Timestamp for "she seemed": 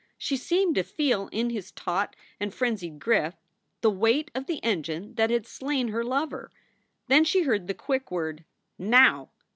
0.17-0.73